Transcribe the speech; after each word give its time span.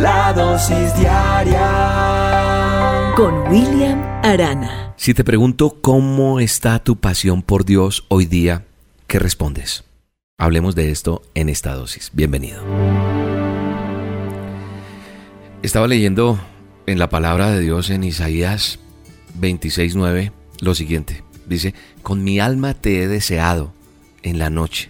La 0.00 0.32
dosis 0.32 0.96
diaria 0.96 1.58
con 3.14 3.34
William 3.52 4.00
Arana. 4.22 4.94
Si 4.96 5.12
te 5.12 5.24
pregunto 5.24 5.76
cómo 5.82 6.40
está 6.40 6.78
tu 6.78 6.96
pasión 6.96 7.42
por 7.42 7.66
Dios 7.66 8.06
hoy 8.08 8.24
día, 8.24 8.64
¿qué 9.06 9.18
respondes? 9.18 9.84
Hablemos 10.38 10.74
de 10.74 10.90
esto 10.90 11.20
en 11.34 11.50
esta 11.50 11.74
dosis. 11.74 12.12
Bienvenido. 12.14 12.62
Estaba 15.62 15.86
leyendo 15.86 16.40
en 16.86 16.98
la 16.98 17.10
palabra 17.10 17.50
de 17.50 17.60
Dios 17.60 17.90
en 17.90 18.02
Isaías 18.02 18.78
26:9 19.38 20.32
lo 20.60 20.74
siguiente. 20.74 21.24
Dice, 21.44 21.74
con 22.02 22.24
mi 22.24 22.40
alma 22.40 22.72
te 22.72 23.02
he 23.02 23.06
deseado 23.06 23.74
en 24.22 24.38
la 24.38 24.48
noche, 24.48 24.88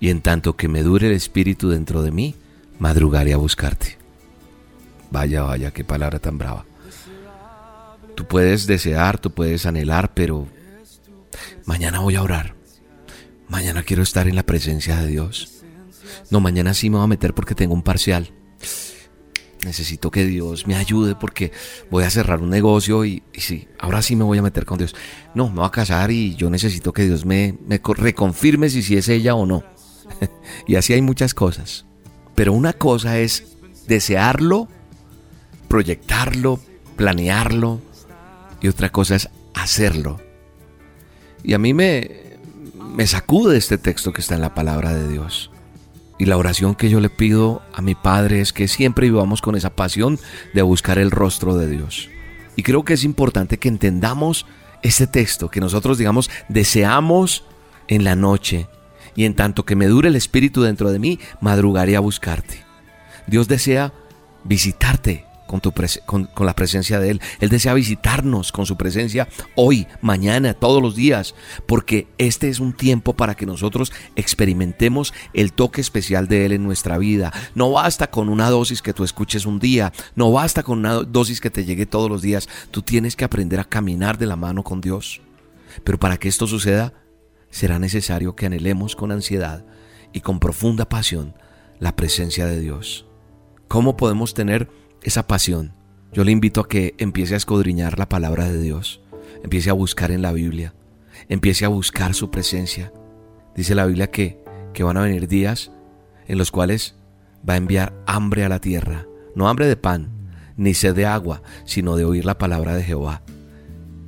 y 0.00 0.08
en 0.08 0.22
tanto 0.22 0.56
que 0.56 0.68
me 0.68 0.82
dure 0.82 1.08
el 1.08 1.12
espíritu 1.12 1.68
dentro 1.68 2.00
de 2.02 2.10
mí, 2.10 2.36
madrugaré 2.78 3.34
a 3.34 3.36
buscarte. 3.36 3.99
Vaya, 5.10 5.42
vaya, 5.42 5.70
qué 5.70 5.84
palabra 5.84 6.18
tan 6.18 6.38
brava. 6.38 6.64
Tú 8.14 8.26
puedes 8.26 8.66
desear, 8.66 9.18
tú 9.18 9.30
puedes 9.30 9.66
anhelar, 9.66 10.12
pero 10.14 10.46
mañana 11.64 12.00
voy 12.00 12.16
a 12.16 12.22
orar. 12.22 12.54
Mañana 13.48 13.82
quiero 13.82 14.02
estar 14.02 14.28
en 14.28 14.36
la 14.36 14.44
presencia 14.44 14.96
de 15.00 15.06
Dios. 15.08 15.62
No, 16.30 16.40
mañana 16.40 16.74
sí 16.74 16.90
me 16.90 16.96
voy 16.96 17.04
a 17.04 17.08
meter 17.08 17.34
porque 17.34 17.54
tengo 17.54 17.74
un 17.74 17.82
parcial 17.82 18.32
necesito 19.64 20.10
que 20.10 20.24
Dios 20.24 20.66
me 20.66 20.76
ayude 20.76 21.14
porque 21.14 21.52
voy 21.90 22.04
a 22.04 22.10
cerrar 22.10 22.40
un 22.40 22.50
negocio 22.50 23.04
y, 23.04 23.22
sí, 23.34 23.68
ahora 23.78 24.02
sí 24.02 24.16
me 24.16 24.24
voy 24.24 24.38
a 24.38 24.42
meter 24.42 24.64
con 24.64 24.78
Dios. 24.78 24.94
No, 25.34 25.48
me 25.48 25.56
voy 25.56 25.66
a 25.66 25.70
casar 25.70 26.10
y 26.10 26.34
yo 26.36 26.50
necesito 26.50 26.92
que 26.92 27.04
Dios 27.04 27.24
me, 27.24 27.58
me 27.66 27.80
reconfirme 27.84 28.70
si 28.70 28.96
es 28.96 29.08
ella 29.08 29.34
o 29.34 29.46
no. 29.46 29.64
y 30.66 30.76
así 30.76 30.92
hay 30.92 31.02
muchas 31.02 31.34
cosas. 31.34 31.86
Pero 32.34 32.52
una 32.52 32.72
cosa 32.72 33.18
es 33.18 33.56
desearlo, 33.86 34.68
proyectarlo, 35.70 36.58
planearlo 36.96 37.80
y 38.60 38.66
otra 38.66 38.90
cosa 38.90 39.14
es 39.14 39.30
hacerlo. 39.54 40.20
Y 41.44 41.54
a 41.54 41.58
mí 41.58 41.72
me, 41.72 42.10
me 42.94 43.06
sacude 43.06 43.56
este 43.56 43.78
texto 43.78 44.12
que 44.12 44.20
está 44.20 44.34
en 44.34 44.40
la 44.40 44.52
palabra 44.52 44.92
de 44.92 45.08
Dios. 45.08 45.52
Y 46.18 46.26
la 46.26 46.36
oración 46.36 46.74
que 46.74 46.90
yo 46.90 46.98
le 46.98 47.08
pido 47.08 47.62
a 47.72 47.82
mi 47.82 47.94
Padre 47.94 48.40
es 48.40 48.52
que 48.52 48.66
siempre 48.66 49.06
vivamos 49.06 49.40
con 49.40 49.54
esa 49.54 49.70
pasión 49.70 50.18
de 50.52 50.62
buscar 50.62 50.98
el 50.98 51.12
rostro 51.12 51.56
de 51.56 51.68
Dios. 51.68 52.10
Y 52.56 52.64
creo 52.64 52.84
que 52.84 52.94
es 52.94 53.04
importante 53.04 53.58
que 53.58 53.68
entendamos 53.68 54.46
este 54.82 55.06
texto, 55.06 55.50
que 55.50 55.60
nosotros 55.60 55.98
digamos, 55.98 56.30
deseamos 56.48 57.44
en 57.86 58.02
la 58.02 58.16
noche, 58.16 58.66
y 59.14 59.24
en 59.24 59.34
tanto 59.36 59.64
que 59.64 59.76
me 59.76 59.86
dure 59.86 60.08
el 60.08 60.16
Espíritu 60.16 60.62
dentro 60.62 60.90
de 60.90 60.98
mí, 60.98 61.20
madrugaré 61.40 61.94
a 61.94 62.00
buscarte. 62.00 62.64
Dios 63.28 63.46
desea 63.46 63.92
visitarte, 64.44 65.26
con, 65.50 65.60
tu 65.60 65.72
con, 66.06 66.26
con, 66.26 66.46
la 66.46 66.54
presencia 66.54 67.00
de 67.00 67.10
Él. 67.10 67.20
Él 67.40 67.48
desea 67.48 67.74
visitarnos 67.74 68.52
con 68.52 68.66
su 68.66 68.76
presencia 68.76 69.26
hoy, 69.56 69.88
mañana, 70.00 70.54
todos 70.54 70.80
los 70.80 70.94
días, 70.94 71.34
porque 71.66 72.06
este 72.18 72.48
es 72.48 72.60
un 72.60 72.72
tiempo 72.72 73.16
para 73.16 73.34
que 73.34 73.46
nosotros 73.46 73.92
experimentemos 74.14 75.12
el 75.34 75.52
toque 75.52 75.80
especial 75.80 76.28
de 76.28 76.46
Él 76.46 76.52
en 76.52 76.62
nuestra 76.62 76.98
vida. 76.98 77.32
No 77.56 77.72
basta 77.72 78.12
con 78.12 78.28
una 78.28 78.48
dosis 78.48 78.80
que 78.80 78.92
tú 78.92 79.02
escuches 79.02 79.44
un 79.44 79.58
día, 79.58 79.92
no 80.14 80.30
basta 80.30 80.62
con 80.62 80.78
una 80.78 80.94
dosis 80.94 81.40
que 81.40 81.50
te 81.50 81.64
llegue 81.64 81.84
todos 81.84 82.08
los 82.08 82.22
días. 82.22 82.48
Tú 82.70 82.82
tienes 82.82 83.16
que 83.16 83.24
aprender 83.24 83.58
a 83.58 83.64
caminar 83.64 84.18
de 84.18 84.26
la 84.26 84.36
mano 84.36 84.62
con 84.62 84.80
Dios. 84.80 85.20
Pero 85.82 85.98
para 85.98 86.16
que 86.16 86.28
esto 86.28 86.46
suceda, 86.46 86.92
será 87.50 87.80
necesario 87.80 88.36
que 88.36 88.46
anhelemos 88.46 88.94
con 88.94 89.10
ansiedad 89.10 89.64
y 90.12 90.20
con 90.20 90.38
profunda 90.38 90.88
pasión 90.88 91.34
la 91.80 91.96
presencia 91.96 92.46
de 92.46 92.60
Dios. 92.60 93.06
¿Cómo 93.66 93.96
podemos 93.96 94.32
tener 94.32 94.68
esa 95.02 95.26
pasión, 95.26 95.72
yo 96.12 96.24
le 96.24 96.32
invito 96.32 96.60
a 96.60 96.68
que 96.68 96.94
empiece 96.98 97.34
a 97.34 97.36
escudriñar 97.36 97.98
la 97.98 98.08
palabra 98.08 98.50
de 98.50 98.60
Dios, 98.60 99.00
empiece 99.42 99.70
a 99.70 99.74
buscar 99.74 100.10
en 100.10 100.22
la 100.22 100.32
Biblia, 100.32 100.74
empiece 101.28 101.64
a 101.64 101.68
buscar 101.68 102.14
su 102.14 102.30
presencia. 102.30 102.92
Dice 103.54 103.74
la 103.74 103.86
Biblia 103.86 104.10
que, 104.10 104.42
que 104.74 104.82
van 104.82 104.96
a 104.96 105.02
venir 105.02 105.28
días 105.28 105.70
en 106.26 106.38
los 106.38 106.50
cuales 106.50 106.96
va 107.48 107.54
a 107.54 107.58
enviar 107.58 107.94
hambre 108.06 108.44
a 108.44 108.48
la 108.48 108.60
tierra, 108.60 109.06
no 109.34 109.48
hambre 109.48 109.66
de 109.66 109.76
pan, 109.76 110.10
ni 110.56 110.74
sed 110.74 110.94
de 110.94 111.06
agua, 111.06 111.42
sino 111.64 111.96
de 111.96 112.04
oír 112.04 112.24
la 112.24 112.38
palabra 112.38 112.74
de 112.74 112.84
Jehová. 112.84 113.22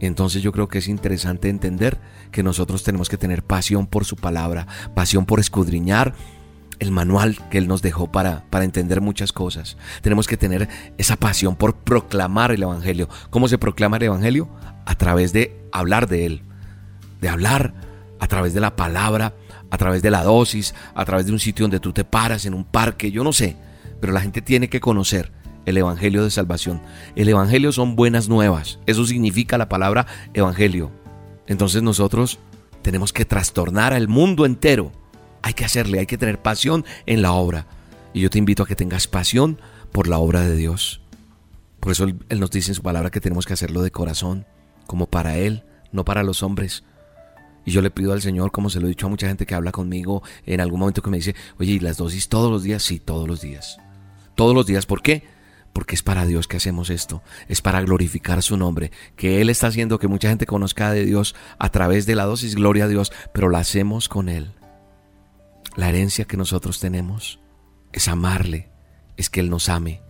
Entonces 0.00 0.42
yo 0.42 0.52
creo 0.52 0.68
que 0.68 0.78
es 0.78 0.88
interesante 0.88 1.48
entender 1.48 1.98
que 2.30 2.42
nosotros 2.42 2.82
tenemos 2.82 3.08
que 3.08 3.16
tener 3.16 3.42
pasión 3.42 3.86
por 3.86 4.04
su 4.04 4.16
palabra, 4.16 4.66
pasión 4.94 5.24
por 5.24 5.40
escudriñar 5.40 6.14
el 6.84 6.92
manual 6.92 7.38
que 7.50 7.58
Él 7.58 7.68
nos 7.68 7.82
dejó 7.82 8.10
para, 8.12 8.44
para 8.50 8.64
entender 8.64 9.00
muchas 9.00 9.32
cosas. 9.32 9.76
Tenemos 10.02 10.26
que 10.26 10.36
tener 10.36 10.68
esa 10.98 11.16
pasión 11.16 11.56
por 11.56 11.74
proclamar 11.76 12.52
el 12.52 12.62
Evangelio. 12.62 13.08
¿Cómo 13.30 13.48
se 13.48 13.58
proclama 13.58 13.96
el 13.96 14.04
Evangelio? 14.04 14.48
A 14.86 14.94
través 14.94 15.32
de 15.32 15.60
hablar 15.72 16.08
de 16.08 16.26
Él, 16.26 16.42
de 17.20 17.28
hablar 17.28 17.74
a 18.20 18.26
través 18.26 18.54
de 18.54 18.60
la 18.60 18.76
palabra, 18.76 19.34
a 19.70 19.76
través 19.76 20.02
de 20.02 20.10
la 20.10 20.22
dosis, 20.22 20.74
a 20.94 21.04
través 21.04 21.26
de 21.26 21.32
un 21.32 21.40
sitio 21.40 21.64
donde 21.64 21.80
tú 21.80 21.92
te 21.92 22.04
paras, 22.04 22.46
en 22.46 22.54
un 22.54 22.64
parque, 22.64 23.10
yo 23.10 23.24
no 23.24 23.32
sé, 23.32 23.56
pero 24.00 24.12
la 24.12 24.20
gente 24.20 24.40
tiene 24.40 24.68
que 24.68 24.80
conocer 24.80 25.32
el 25.66 25.76
Evangelio 25.76 26.22
de 26.22 26.30
Salvación. 26.30 26.80
El 27.16 27.28
Evangelio 27.28 27.72
son 27.72 27.96
buenas 27.96 28.28
nuevas, 28.28 28.78
eso 28.86 29.04
significa 29.04 29.58
la 29.58 29.68
palabra 29.68 30.06
Evangelio. 30.32 30.90
Entonces 31.46 31.82
nosotros 31.82 32.38
tenemos 32.82 33.12
que 33.12 33.24
trastornar 33.24 33.92
al 33.92 34.08
mundo 34.08 34.46
entero 34.46 34.92
hay 35.44 35.52
que 35.52 35.66
hacerle, 35.66 35.98
hay 35.98 36.06
que 36.06 36.16
tener 36.16 36.40
pasión 36.40 36.86
en 37.04 37.20
la 37.20 37.32
obra. 37.32 37.66
Y 38.14 38.22
yo 38.22 38.30
te 38.30 38.38
invito 38.38 38.62
a 38.62 38.66
que 38.66 38.76
tengas 38.76 39.06
pasión 39.06 39.60
por 39.92 40.08
la 40.08 40.18
obra 40.18 40.40
de 40.40 40.56
Dios. 40.56 41.02
Por 41.80 41.92
eso 41.92 42.04
Él, 42.04 42.40
nos 42.40 42.50
dice 42.50 42.70
en 42.70 42.76
su 42.76 42.82
palabra 42.82 43.10
que 43.10 43.20
tenemos 43.20 43.44
que 43.44 43.52
hacerlo 43.52 43.82
de 43.82 43.90
corazón, 43.90 44.46
como 44.86 45.06
para 45.06 45.36
Él, 45.36 45.62
no 45.92 46.02
para 46.02 46.22
los 46.22 46.42
hombres. 46.42 46.82
Y 47.66 47.72
yo 47.72 47.82
le 47.82 47.90
pido 47.90 48.14
al 48.14 48.22
Señor, 48.22 48.52
como 48.52 48.70
se 48.70 48.80
lo 48.80 48.86
he 48.86 48.88
dicho 48.88 49.04
a 49.04 49.10
mucha 49.10 49.28
gente 49.28 49.44
que 49.44 49.54
habla 49.54 49.70
conmigo 49.70 50.22
en 50.46 50.62
algún 50.62 50.80
momento 50.80 51.02
que 51.02 51.10
me 51.10 51.18
dice, 51.18 51.34
oye, 51.58 51.72
¿y 51.72 51.78
las 51.78 51.98
dosis 51.98 52.30
todos 52.30 52.50
los 52.50 52.62
días? 52.62 52.82
Sí, 52.82 52.98
todos 52.98 53.28
los 53.28 53.42
días. 53.42 53.76
Todos 54.36 54.54
los 54.54 54.64
días. 54.64 54.86
¿Por 54.86 55.02
qué? 55.02 55.24
Porque 55.74 55.94
es 55.94 56.02
para 56.02 56.24
Dios 56.24 56.48
que 56.48 56.56
hacemos 56.56 56.88
esto, 56.88 57.22
es 57.48 57.60
para 57.60 57.82
glorificar 57.82 58.42
su 58.42 58.56
nombre, 58.56 58.92
que 59.16 59.42
Él 59.42 59.50
está 59.50 59.66
haciendo 59.66 59.98
que 59.98 60.08
mucha 60.08 60.30
gente 60.30 60.46
conozca 60.46 60.90
de 60.90 61.04
Dios 61.04 61.34
a 61.58 61.68
través 61.68 62.06
de 62.06 62.14
la 62.14 62.24
dosis, 62.24 62.54
gloria 62.54 62.84
a 62.84 62.88
Dios, 62.88 63.12
pero 63.34 63.50
la 63.50 63.58
hacemos 63.58 64.08
con 64.08 64.30
Él. 64.30 64.54
La 65.76 65.88
herencia 65.88 66.24
que 66.24 66.36
nosotros 66.36 66.78
tenemos 66.78 67.40
es 67.92 68.06
amarle, 68.06 68.70
es 69.16 69.28
que 69.28 69.40
Él 69.40 69.50
nos 69.50 69.68
ame, 69.68 70.02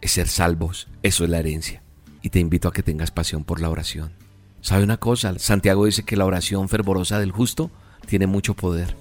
es 0.00 0.12
ser 0.12 0.28
salvos. 0.28 0.88
Eso 1.02 1.24
es 1.24 1.30
la 1.30 1.38
herencia. 1.38 1.82
Y 2.22 2.30
te 2.30 2.38
invito 2.38 2.68
a 2.68 2.72
que 2.72 2.82
tengas 2.82 3.10
pasión 3.10 3.44
por 3.44 3.60
la 3.60 3.70
oración. 3.70 4.12
¿Sabe 4.60 4.84
una 4.84 4.98
cosa? 4.98 5.38
Santiago 5.38 5.86
dice 5.86 6.04
que 6.04 6.16
la 6.16 6.26
oración 6.26 6.68
fervorosa 6.68 7.18
del 7.18 7.32
justo 7.32 7.70
tiene 8.06 8.26
mucho 8.26 8.54
poder. 8.54 8.94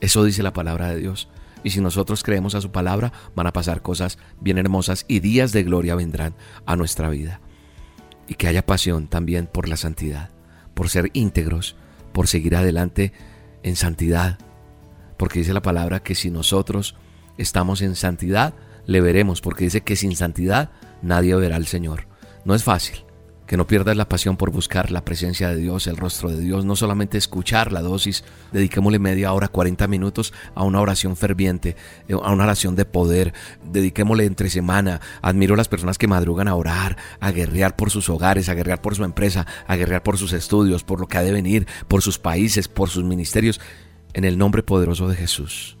Eso 0.00 0.24
dice 0.24 0.42
la 0.42 0.52
palabra 0.52 0.88
de 0.88 0.98
Dios. 0.98 1.28
Y 1.64 1.70
si 1.70 1.80
nosotros 1.80 2.22
creemos 2.22 2.54
a 2.54 2.60
su 2.60 2.70
palabra, 2.70 3.12
van 3.34 3.46
a 3.46 3.52
pasar 3.52 3.82
cosas 3.82 4.18
bien 4.40 4.58
hermosas 4.58 5.04
y 5.08 5.20
días 5.20 5.52
de 5.52 5.62
gloria 5.62 5.94
vendrán 5.94 6.34
a 6.66 6.76
nuestra 6.76 7.08
vida. 7.08 7.40
Y 8.28 8.34
que 8.34 8.48
haya 8.48 8.66
pasión 8.66 9.08
también 9.08 9.46
por 9.46 9.68
la 9.68 9.76
santidad, 9.76 10.30
por 10.74 10.88
ser 10.88 11.10
íntegros, 11.14 11.76
por 12.12 12.28
seguir 12.28 12.54
adelante 12.56 13.12
en 13.62 13.76
santidad, 13.76 14.38
porque 15.22 15.38
dice 15.38 15.52
la 15.52 15.62
palabra 15.62 16.02
que 16.02 16.16
si 16.16 16.32
nosotros 16.32 16.96
estamos 17.38 17.80
en 17.80 17.94
santidad, 17.94 18.54
le 18.86 19.00
veremos, 19.00 19.40
porque 19.40 19.62
dice 19.62 19.82
que 19.82 19.94
sin 19.94 20.16
santidad 20.16 20.72
nadie 21.00 21.32
verá 21.36 21.54
al 21.54 21.68
Señor. 21.68 22.08
No 22.44 22.56
es 22.56 22.64
fácil. 22.64 23.04
Que 23.46 23.56
no 23.56 23.68
pierdas 23.68 23.96
la 23.96 24.08
pasión 24.08 24.36
por 24.36 24.50
buscar 24.50 24.90
la 24.90 25.04
presencia 25.04 25.48
de 25.48 25.54
Dios, 25.54 25.86
el 25.86 25.96
rostro 25.96 26.28
de 26.28 26.40
Dios, 26.40 26.64
no 26.64 26.74
solamente 26.74 27.18
escuchar 27.18 27.70
la 27.70 27.82
dosis, 27.82 28.24
dediquémosle 28.50 28.98
media 28.98 29.32
hora, 29.32 29.46
40 29.46 29.86
minutos 29.86 30.34
a 30.56 30.64
una 30.64 30.80
oración 30.80 31.16
ferviente, 31.16 31.76
eh, 32.08 32.14
a 32.14 32.32
una 32.32 32.42
oración 32.42 32.74
de 32.74 32.84
poder, 32.84 33.32
dediquémosle 33.62 34.24
entre 34.24 34.50
semana. 34.50 35.00
Admiro 35.20 35.54
a 35.54 35.56
las 35.56 35.68
personas 35.68 35.98
que 35.98 36.08
madrugan 36.08 36.48
a 36.48 36.56
orar, 36.56 36.96
a 37.20 37.30
guerrear 37.30 37.76
por 37.76 37.90
sus 37.90 38.08
hogares, 38.08 38.48
a 38.48 38.54
guerrear 38.54 38.82
por 38.82 38.96
su 38.96 39.04
empresa, 39.04 39.46
a 39.68 39.76
guerrear 39.76 40.02
por 40.02 40.18
sus 40.18 40.32
estudios, 40.32 40.82
por 40.82 40.98
lo 40.98 41.06
que 41.06 41.18
ha 41.18 41.22
de 41.22 41.30
venir, 41.30 41.68
por 41.86 42.02
sus 42.02 42.18
países, 42.18 42.66
por 42.66 42.88
sus 42.88 43.04
ministerios 43.04 43.60
en 44.14 44.24
el 44.24 44.38
nombre 44.38 44.62
poderoso 44.62 45.08
de 45.08 45.16
Jesús. 45.16 45.76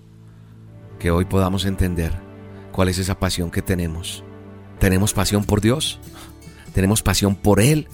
que 0.98 1.10
hoy 1.10 1.24
podamos 1.24 1.64
entender 1.64 2.12
cuál 2.70 2.88
es 2.88 2.98
esa 2.98 3.18
pasión 3.18 3.50
que 3.50 3.60
tenemos. 3.60 4.22
¿Tenemos 4.78 5.12
pasión 5.12 5.44
por 5.44 5.60
Dios? 5.60 5.98
¿Tenemos 6.74 7.02
pasión 7.02 7.34
por 7.34 7.60
Él? 7.60 7.88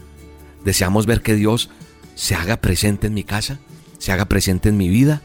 ¿Deseamos 0.63 1.07
ver 1.07 1.23
que 1.23 1.35
Dios 1.35 1.71
se 2.15 2.35
haga 2.35 2.59
presente 2.59 3.07
en 3.07 3.15
mi 3.15 3.25
casa? 3.25 3.61
¿Se 3.97 4.13
haga 4.13 4.27
presente 4.27 4.69
en 4.69 4.77
mi 4.77 4.91
vida? 4.91 5.23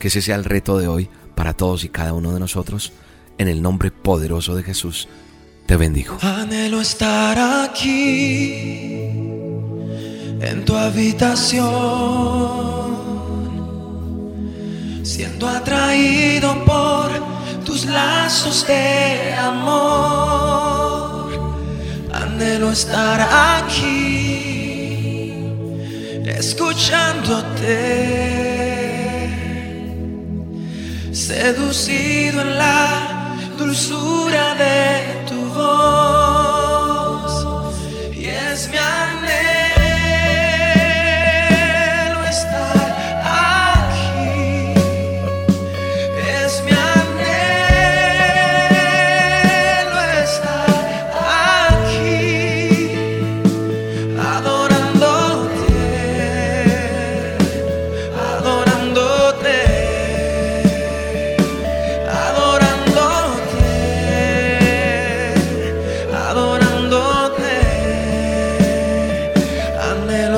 Que 0.00 0.08
ese 0.08 0.22
sea 0.22 0.34
el 0.34 0.44
reto 0.44 0.76
de 0.76 0.88
hoy 0.88 1.08
para 1.36 1.54
todos 1.54 1.84
y 1.84 1.88
cada 1.88 2.14
uno 2.14 2.32
de 2.32 2.40
nosotros. 2.40 2.92
En 3.38 3.46
el 3.46 3.62
nombre 3.62 3.92
poderoso 3.92 4.56
de 4.56 4.64
Jesús, 4.64 5.06
te 5.66 5.76
bendigo. 5.76 6.18
Anhelo 6.20 6.80
estar 6.80 7.38
aquí, 7.38 9.04
en 10.40 10.64
tu 10.64 10.74
habitación 10.74 12.69
siendo 15.10 15.48
atraído 15.48 16.48
por 16.64 17.10
tus 17.64 17.84
lazos 17.84 18.64
de 18.64 19.34
amor. 19.34 21.30
Anhelo 22.12 22.70
estar 22.70 23.20
aquí, 23.66 25.34
escuchándote, 26.24 27.76
seducido 31.12 32.42
en 32.42 32.58
la 32.58 33.34
dulzura 33.58 34.54
de 34.54 35.24
tu 35.28 35.40
voz. 35.56 35.99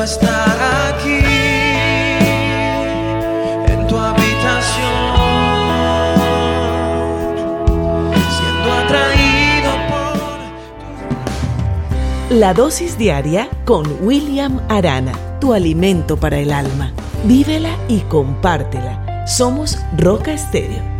Estar 0.02 0.58
aquí 0.88 1.20
en 3.68 3.86
tu 3.86 3.96
habitación, 3.96 4.90
siendo 8.36 8.72
atraído 8.72 9.70
por 9.88 10.18
La 12.36 12.52
dosis 12.54 12.98
diaria 12.98 13.48
con 13.64 13.86
William 14.02 14.60
Arana, 14.68 15.12
tu 15.40 15.52
alimento 15.52 16.16
para 16.16 16.38
el 16.38 16.52
alma. 16.52 16.92
Vívela 17.24 17.76
y 17.88 18.00
compártela. 18.00 19.24
Somos 19.26 19.78
Roca 19.96 20.32
Estéreo 20.32 20.91